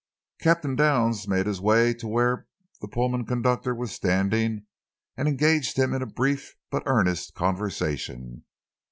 [0.39, 2.47] Captain Downs made his way to where
[2.81, 4.65] the Pullman conductor was standing
[5.15, 8.43] and engaged him in a brief but earnest conversation.